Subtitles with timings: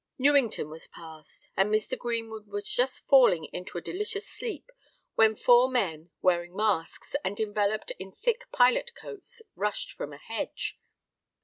[0.17, 1.95] Newington was passed; and Mr.
[1.95, 4.71] Greenwood was just falling into a delicious sleep,
[5.13, 10.79] when four men, wearing masks, and enveloped in thick pilot coats, rushed from a hedge.